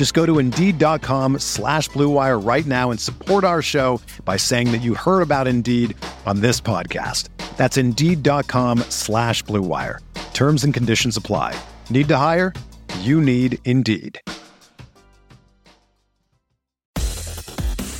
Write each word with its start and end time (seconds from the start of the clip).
Just 0.00 0.14
go 0.14 0.24
to 0.24 0.38
Indeed.com 0.38 1.40
slash 1.40 1.90
BlueWire 1.90 2.42
right 2.42 2.64
now 2.64 2.90
and 2.90 2.98
support 2.98 3.44
our 3.44 3.60
show 3.60 4.00
by 4.24 4.38
saying 4.38 4.72
that 4.72 4.78
you 4.78 4.94
heard 4.94 5.20
about 5.20 5.46
Indeed 5.46 5.94
on 6.24 6.40
this 6.40 6.58
podcast. 6.58 7.28
That's 7.58 7.76
Indeed.com 7.76 8.78
slash 8.88 9.44
BlueWire. 9.44 9.98
Terms 10.32 10.64
and 10.64 10.72
conditions 10.72 11.18
apply. 11.18 11.54
Need 11.90 12.08
to 12.08 12.16
hire? 12.16 12.54
You 13.00 13.20
need 13.20 13.58
Indeed. 13.66 14.18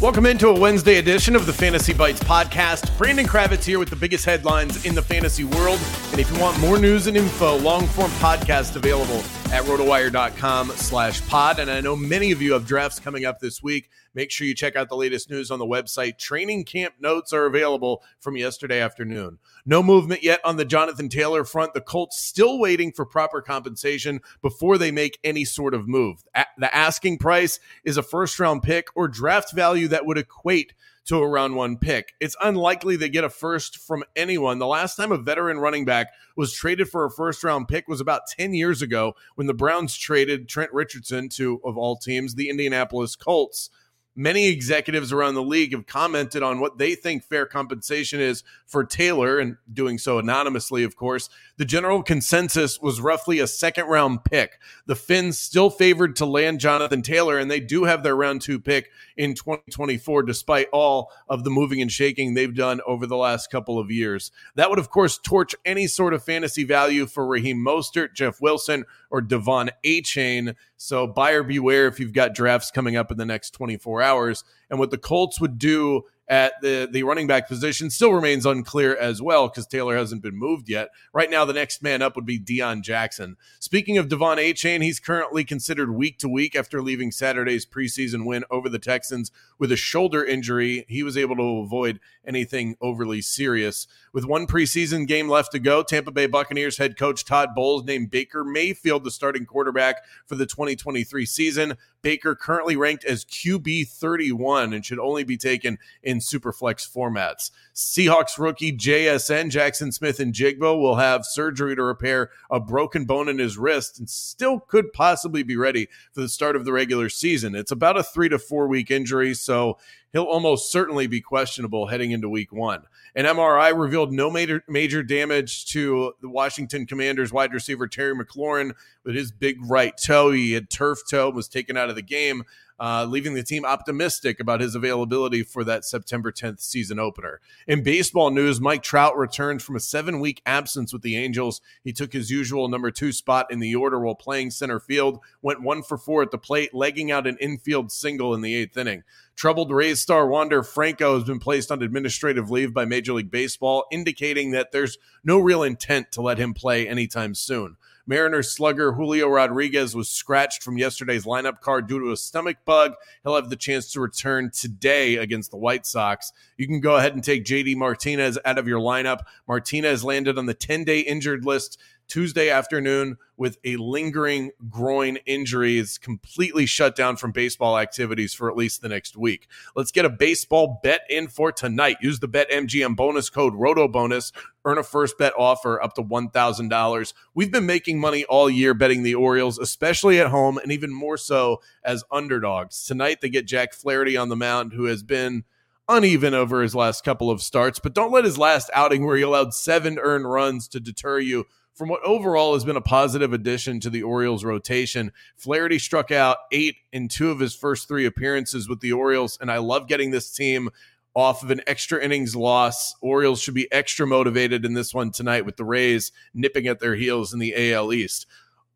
Welcome 0.00 0.26
into 0.26 0.48
a 0.48 0.58
Wednesday 0.58 0.96
edition 0.98 1.36
of 1.36 1.46
the 1.46 1.52
Fantasy 1.52 1.94
Bites 1.94 2.24
podcast. 2.24 2.98
Brandon 2.98 3.24
Kravitz 3.24 3.62
here 3.62 3.78
with 3.78 3.90
the 3.90 3.94
biggest 3.94 4.24
headlines 4.24 4.84
in 4.84 4.96
the 4.96 5.02
fantasy 5.02 5.44
world. 5.44 5.80
And 6.10 6.18
if 6.18 6.28
you 6.28 6.40
want 6.40 6.58
more 6.58 6.80
news 6.80 7.06
and 7.06 7.16
info, 7.16 7.56
long 7.58 7.86
form 7.86 8.10
podcast 8.18 8.74
available 8.74 9.22
at 9.52 9.62
rotowire.com 9.64 10.70
slash 10.70 11.26
pod. 11.28 11.58
And 11.58 11.70
I 11.70 11.80
know 11.80 11.96
many 11.96 12.32
of 12.32 12.42
you 12.42 12.52
have 12.52 12.66
drafts 12.66 12.98
coming 12.98 13.24
up 13.24 13.40
this 13.40 13.62
week. 13.62 13.90
Make 14.14 14.30
sure 14.30 14.46
you 14.46 14.54
check 14.54 14.76
out 14.76 14.88
the 14.88 14.96
latest 14.96 15.30
news 15.30 15.50
on 15.50 15.58
the 15.58 15.66
website. 15.66 16.18
Training 16.18 16.64
camp 16.64 16.94
notes 17.00 17.32
are 17.32 17.46
available 17.46 18.02
from 18.20 18.36
yesterday 18.36 18.80
afternoon. 18.80 19.38
No 19.66 19.82
movement 19.82 20.22
yet 20.22 20.40
on 20.44 20.56
the 20.56 20.64
Jonathan 20.64 21.08
Taylor 21.08 21.44
front. 21.44 21.74
The 21.74 21.80
Colts 21.80 22.22
still 22.22 22.58
waiting 22.58 22.92
for 22.92 23.04
proper 23.04 23.42
compensation 23.42 24.20
before 24.42 24.78
they 24.78 24.90
make 24.90 25.18
any 25.24 25.44
sort 25.44 25.74
of 25.74 25.88
move. 25.88 26.24
The 26.58 26.74
asking 26.74 27.18
price 27.18 27.58
is 27.84 27.96
a 27.96 28.02
first 28.02 28.38
round 28.38 28.62
pick 28.62 28.88
or 28.94 29.08
draft 29.08 29.52
value 29.52 29.88
that 29.88 30.06
would 30.06 30.18
equate 30.18 30.74
to 31.06 31.18
a 31.18 31.28
round 31.28 31.54
one 31.54 31.76
pick. 31.76 32.14
It's 32.20 32.36
unlikely 32.42 32.96
they 32.96 33.08
get 33.08 33.24
a 33.24 33.30
first 33.30 33.78
from 33.78 34.04
anyone. 34.16 34.58
The 34.58 34.66
last 34.66 34.96
time 34.96 35.12
a 35.12 35.18
veteran 35.18 35.58
running 35.58 35.84
back 35.84 36.08
was 36.36 36.52
traded 36.52 36.88
for 36.88 37.04
a 37.04 37.10
first 37.10 37.44
round 37.44 37.68
pick 37.68 37.88
was 37.88 38.00
about 38.00 38.26
10 38.26 38.54
years 38.54 38.82
ago 38.82 39.14
when 39.34 39.46
the 39.46 39.54
Browns 39.54 39.96
traded 39.96 40.48
Trent 40.48 40.72
Richardson 40.72 41.28
to, 41.30 41.60
of 41.64 41.76
all 41.76 41.96
teams, 41.96 42.34
the 42.34 42.48
Indianapolis 42.48 43.16
Colts. 43.16 43.70
Many 44.16 44.46
executives 44.46 45.12
around 45.12 45.34
the 45.34 45.42
league 45.42 45.72
have 45.72 45.86
commented 45.86 46.42
on 46.42 46.60
what 46.60 46.78
they 46.78 46.94
think 46.94 47.24
fair 47.24 47.46
compensation 47.46 48.20
is 48.20 48.44
for 48.64 48.84
Taylor, 48.84 49.38
and 49.38 49.56
doing 49.72 49.98
so 49.98 50.18
anonymously, 50.18 50.84
of 50.84 50.94
course. 50.96 51.28
The 51.56 51.64
general 51.64 52.02
consensus 52.02 52.80
was 52.80 53.00
roughly 53.00 53.38
a 53.38 53.46
second 53.46 53.86
round 53.86 54.24
pick. 54.24 54.58
The 54.86 54.96
Fins 54.96 55.38
still 55.38 55.70
favored 55.70 56.16
to 56.16 56.26
land 56.26 56.60
Jonathan 56.60 57.02
Taylor, 57.02 57.38
and 57.38 57.50
they 57.50 57.60
do 57.60 57.84
have 57.84 58.02
their 58.02 58.16
round 58.16 58.42
two 58.42 58.60
pick 58.60 58.90
in 59.16 59.34
2024, 59.34 60.22
despite 60.22 60.68
all 60.72 61.12
of 61.28 61.44
the 61.44 61.50
moving 61.50 61.80
and 61.80 61.90
shaking 61.90 62.34
they've 62.34 62.54
done 62.54 62.80
over 62.86 63.06
the 63.06 63.16
last 63.16 63.50
couple 63.50 63.78
of 63.78 63.90
years. 63.90 64.30
That 64.54 64.70
would, 64.70 64.78
of 64.78 64.90
course, 64.90 65.18
torch 65.18 65.54
any 65.64 65.86
sort 65.86 66.14
of 66.14 66.24
fantasy 66.24 66.64
value 66.64 67.06
for 67.06 67.26
Raheem 67.26 67.58
Mostert, 67.58 68.14
Jeff 68.14 68.40
Wilson, 68.40 68.84
or 69.10 69.22
De'Von 69.22 69.70
Achane. 69.84 70.54
So 70.84 71.06
buyer 71.06 71.42
beware 71.42 71.86
if 71.86 71.98
you've 71.98 72.12
got 72.12 72.34
drafts 72.34 72.70
coming 72.70 72.94
up 72.94 73.10
in 73.10 73.16
the 73.16 73.24
next 73.24 73.52
24 73.52 74.02
hours. 74.02 74.44
And 74.68 74.78
what 74.78 74.90
the 74.90 74.98
Colts 74.98 75.40
would 75.40 75.58
do 75.58 76.02
at 76.26 76.54
the, 76.62 76.88
the 76.90 77.02
running 77.02 77.26
back 77.26 77.48
position 77.48 77.90
still 77.90 78.12
remains 78.12 78.46
unclear 78.46 78.96
as 78.96 79.20
well 79.20 79.48
because 79.48 79.66
Taylor 79.66 79.96
hasn't 79.96 80.22
been 80.22 80.36
moved 80.36 80.68
yet. 80.68 80.88
Right 81.12 81.30
now, 81.30 81.44
the 81.44 81.52
next 81.52 81.82
man 81.82 82.00
up 82.00 82.16
would 82.16 82.24
be 82.24 82.38
Deon 82.38 82.82
Jackson. 82.82 83.36
Speaking 83.60 83.98
of 83.98 84.08
De'Von 84.08 84.38
Achane, 84.38 84.82
he's 84.82 85.00
currently 85.00 85.44
considered 85.44 85.90
week 85.90 86.18
to 86.18 86.28
week 86.28 86.56
after 86.56 86.80
leaving 86.80 87.10
Saturday's 87.10 87.66
preseason 87.66 88.24
win 88.24 88.44
over 88.50 88.68
the 88.68 88.78
Texans 88.78 89.30
with 89.58 89.70
a 89.70 89.76
shoulder 89.76 90.24
injury. 90.24 90.86
He 90.88 91.02
was 91.02 91.16
able 91.16 91.36
to 91.36 91.58
avoid 91.58 92.00
anything 92.26 92.76
overly 92.80 93.20
serious. 93.20 93.86
With 94.12 94.24
one 94.24 94.46
preseason 94.46 95.06
game 95.06 95.28
left 95.28 95.52
to 95.52 95.58
go, 95.58 95.82
Tampa 95.82 96.10
Bay 96.10 96.26
Buccaneers 96.26 96.78
head 96.78 96.96
coach 96.96 97.24
Todd 97.24 97.50
Bowles 97.54 97.84
named 97.84 98.10
Baker 98.10 98.44
Mayfield 98.44 99.04
the 99.04 99.10
starting 99.10 99.44
quarterback 99.44 100.04
for 100.26 100.36
the 100.36 100.46
2023 100.46 101.26
season. 101.26 101.76
Baker 102.02 102.34
currently 102.34 102.76
ranked 102.76 103.04
as 103.04 103.24
QB 103.24 103.88
31 103.88 104.74
and 104.74 104.84
should 104.84 104.98
only 104.98 105.24
be 105.24 105.36
taken 105.36 105.78
in 106.02 106.13
superflex 106.20 106.90
formats. 106.90 107.50
Seahawks 107.74 108.38
rookie 108.38 108.76
JSN 108.76 109.50
Jaxon 109.50 109.92
Smith-Njigba 109.92 110.78
will 110.80 110.96
have 110.96 111.24
surgery 111.24 111.74
to 111.76 111.82
repair 111.82 112.30
a 112.50 112.60
broken 112.60 113.04
bone 113.04 113.28
in 113.28 113.38
his 113.38 113.58
wrist 113.58 113.98
and 113.98 114.08
still 114.08 114.60
could 114.60 114.92
possibly 114.92 115.42
be 115.42 115.56
ready 115.56 115.88
for 116.12 116.20
the 116.20 116.28
start 116.28 116.56
of 116.56 116.64
the 116.64 116.72
regular 116.72 117.08
season. 117.08 117.54
It's 117.54 117.72
about 117.72 117.96
a 117.96 118.02
three 118.02 118.28
to 118.28 118.38
four 118.38 118.68
week 118.68 118.90
injury, 118.90 119.34
so 119.34 119.78
he'll 120.12 120.24
almost 120.24 120.70
certainly 120.70 121.06
be 121.06 121.20
questionable 121.20 121.88
heading 121.88 122.12
into 122.12 122.28
week 122.28 122.52
one. 122.52 122.84
An 123.16 123.26
MRI 123.26 123.78
revealed 123.78 124.12
no 124.12 124.30
major, 124.30 124.62
major 124.68 125.02
damage 125.02 125.66
to 125.66 126.14
the 126.20 126.28
Washington 126.28 126.86
Commanders 126.86 127.32
wide 127.32 127.52
receiver 127.52 127.86
Terry 127.86 128.14
McLaurin 128.14 128.72
with 129.04 129.14
his 129.14 129.30
big 129.30 129.56
right 129.68 129.96
toe. 129.96 130.30
He 130.30 130.52
had 130.52 130.70
turf 130.70 131.00
toe, 131.08 131.28
and 131.28 131.36
was 131.36 131.48
taken 131.48 131.76
out 131.76 131.90
of 131.90 131.96
the 131.96 132.02
game 132.02 132.44
uh, 132.78 133.06
leaving 133.08 133.34
the 133.34 133.42
team 133.42 133.64
optimistic 133.64 134.40
about 134.40 134.60
his 134.60 134.74
availability 134.74 135.42
for 135.42 135.64
that 135.64 135.84
September 135.84 136.32
10th 136.32 136.60
season 136.60 136.98
opener. 136.98 137.40
In 137.66 137.82
baseball 137.82 138.30
news, 138.30 138.60
Mike 138.60 138.82
Trout 138.82 139.16
returned 139.16 139.62
from 139.62 139.76
a 139.76 139.80
seven 139.80 140.20
week 140.20 140.42
absence 140.44 140.92
with 140.92 141.02
the 141.02 141.16
Angels. 141.16 141.60
He 141.82 141.92
took 141.92 142.12
his 142.12 142.30
usual 142.30 142.68
number 142.68 142.90
two 142.90 143.12
spot 143.12 143.46
in 143.50 143.60
the 143.60 143.74
order 143.74 144.00
while 144.00 144.14
playing 144.14 144.50
center 144.50 144.80
field, 144.80 145.20
went 145.42 145.62
one 145.62 145.82
for 145.82 145.96
four 145.96 146.22
at 146.22 146.30
the 146.30 146.38
plate, 146.38 146.74
legging 146.74 147.10
out 147.10 147.26
an 147.26 147.36
infield 147.40 147.92
single 147.92 148.34
in 148.34 148.40
the 148.40 148.54
eighth 148.54 148.76
inning. 148.76 149.04
Troubled 149.36 149.72
Rays 149.72 150.00
star 150.00 150.28
Wander 150.28 150.62
Franco 150.62 151.14
has 151.14 151.24
been 151.24 151.40
placed 151.40 151.72
on 151.72 151.82
administrative 151.82 152.50
leave 152.50 152.72
by 152.72 152.84
Major 152.84 153.14
League 153.14 153.30
Baseball, 153.30 153.84
indicating 153.90 154.52
that 154.52 154.70
there's 154.70 154.96
no 155.24 155.38
real 155.38 155.62
intent 155.62 156.12
to 156.12 156.22
let 156.22 156.38
him 156.38 156.54
play 156.54 156.88
anytime 156.88 157.34
soon. 157.34 157.76
Mariners 158.06 158.50
slugger 158.50 158.92
Julio 158.92 159.28
Rodriguez 159.28 159.94
was 159.94 160.08
scratched 160.08 160.62
from 160.62 160.76
yesterday's 160.76 161.24
lineup 161.24 161.60
card 161.60 161.86
due 161.86 162.00
to 162.00 162.12
a 162.12 162.16
stomach 162.16 162.58
bug. 162.64 162.94
He'll 163.22 163.34
have 163.34 163.50
the 163.50 163.56
chance 163.56 163.92
to 163.92 164.00
return 164.00 164.50
today 164.50 165.16
against 165.16 165.50
the 165.50 165.56
White 165.56 165.86
Sox. 165.86 166.32
You 166.58 166.66
can 166.66 166.80
go 166.80 166.96
ahead 166.96 167.14
and 167.14 167.24
take 167.24 167.44
JD 167.44 167.76
Martinez 167.76 168.38
out 168.44 168.58
of 168.58 168.68
your 168.68 168.80
lineup. 168.80 169.20
Martinez 169.48 170.04
landed 170.04 170.38
on 170.38 170.46
the 170.46 170.54
10 170.54 170.84
day 170.84 171.00
injured 171.00 171.44
list 171.44 171.78
Tuesday 172.06 172.50
afternoon 172.50 173.16
with 173.36 173.58
a 173.64 173.76
lingering 173.76 174.50
groin 174.68 175.16
injury 175.26 175.78
is 175.78 175.98
completely 175.98 176.66
shut 176.66 176.94
down 176.94 177.16
from 177.16 177.32
baseball 177.32 177.78
activities 177.78 178.34
for 178.34 178.50
at 178.50 178.56
least 178.56 178.82
the 178.82 178.88
next 178.88 179.16
week. 179.16 179.48
Let's 179.74 179.90
get 179.90 180.04
a 180.04 180.10
baseball 180.10 180.80
bet 180.82 181.00
in 181.08 181.28
for 181.28 181.50
tonight. 181.50 181.96
Use 182.00 182.20
the 182.20 182.28
BetMGM 182.28 182.94
bonus 182.94 183.30
code 183.30 183.54
ROTOBONUS. 183.54 184.32
Earn 184.64 184.78
a 184.78 184.82
first 184.82 185.18
bet 185.18 185.32
offer 185.36 185.82
up 185.82 185.94
to 185.94 186.02
$1,000. 186.02 187.12
We've 187.34 187.52
been 187.52 187.66
making 187.66 188.00
money 188.00 188.24
all 188.24 188.48
year 188.48 188.74
betting 188.74 189.02
the 189.02 189.14
Orioles, 189.14 189.58
especially 189.58 190.18
at 190.20 190.28
home, 190.28 190.58
and 190.58 190.72
even 190.72 190.92
more 190.92 191.16
so 191.16 191.60
as 191.84 192.04
underdogs. 192.10 192.84
Tonight, 192.84 193.20
they 193.20 193.28
get 193.28 193.46
Jack 193.46 193.74
Flaherty 193.74 194.16
on 194.16 194.28
the 194.28 194.36
mound, 194.36 194.72
who 194.72 194.84
has 194.84 195.02
been 195.02 195.44
uneven 195.88 196.32
over 196.32 196.62
his 196.62 196.74
last 196.74 197.04
couple 197.04 197.30
of 197.30 197.42
starts, 197.42 197.78
but 197.78 197.94
don't 197.94 198.12
let 198.12 198.24
his 198.24 198.38
last 198.38 198.70
outing 198.72 199.04
where 199.04 199.16
he 199.16 199.22
allowed 199.22 199.52
seven 199.52 199.98
earned 199.98 200.30
runs 200.30 200.66
to 200.68 200.80
deter 200.80 201.18
you 201.18 201.44
from 201.74 201.88
what 201.88 202.04
overall 202.04 202.54
has 202.54 202.64
been 202.64 202.76
a 202.76 202.80
positive 202.80 203.32
addition 203.32 203.80
to 203.80 203.90
the 203.90 204.02
Orioles 204.02 204.44
rotation. 204.44 205.12
Flaherty 205.36 205.78
struck 205.78 206.10
out 206.10 206.38
eight 206.52 206.76
in 206.92 207.08
two 207.08 207.30
of 207.30 207.40
his 207.40 207.54
first 207.54 207.88
three 207.88 208.06
appearances 208.06 208.68
with 208.68 208.80
the 208.80 208.92
Orioles, 208.92 209.36
and 209.40 209.50
I 209.50 209.58
love 209.58 209.88
getting 209.88 210.10
this 210.10 210.30
team 210.30 210.70
off 211.14 211.42
of 211.42 211.50
an 211.50 211.60
extra 211.66 212.02
innings 212.02 212.34
loss. 212.34 212.94
Orioles 213.00 213.40
should 213.40 213.54
be 213.54 213.70
extra 213.72 214.06
motivated 214.06 214.64
in 214.64 214.74
this 214.74 214.92
one 214.92 215.10
tonight 215.10 215.46
with 215.46 215.56
the 215.56 215.64
Rays 215.64 216.12
nipping 216.34 216.66
at 216.66 216.80
their 216.80 216.94
heels 216.94 217.32
in 217.32 217.38
the 217.38 217.72
AL 217.72 217.92
East. 217.92 218.26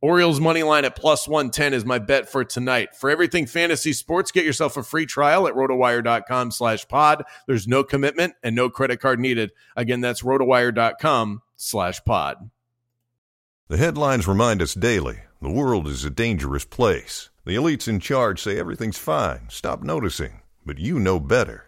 Orioles 0.00 0.38
money 0.38 0.62
line 0.62 0.84
at 0.84 0.94
plus 0.94 1.26
110 1.26 1.74
is 1.74 1.84
my 1.84 1.98
bet 1.98 2.28
for 2.28 2.44
tonight. 2.44 2.94
For 2.94 3.10
everything 3.10 3.46
fantasy 3.46 3.92
sports, 3.92 4.30
get 4.30 4.44
yourself 4.44 4.76
a 4.76 4.84
free 4.84 5.06
trial 5.06 5.48
at 5.48 5.54
rotowire.com 5.54 6.52
slash 6.52 6.86
pod. 6.86 7.24
There's 7.48 7.66
no 7.66 7.82
commitment 7.82 8.34
and 8.44 8.54
no 8.54 8.70
credit 8.70 9.00
card 9.00 9.18
needed. 9.18 9.50
Again, 9.74 10.00
that's 10.00 10.22
rotowire.com 10.22 11.42
slash 11.56 12.04
pod. 12.04 12.50
The 13.66 13.76
headlines 13.76 14.28
remind 14.28 14.62
us 14.62 14.74
daily 14.74 15.18
the 15.42 15.50
world 15.50 15.88
is 15.88 16.04
a 16.04 16.10
dangerous 16.10 16.64
place. 16.64 17.30
The 17.44 17.56
elites 17.56 17.88
in 17.88 17.98
charge 17.98 18.40
say 18.40 18.58
everything's 18.58 18.98
fine. 18.98 19.48
Stop 19.48 19.82
noticing. 19.82 20.42
But 20.64 20.78
you 20.78 21.00
know 21.00 21.18
better. 21.18 21.67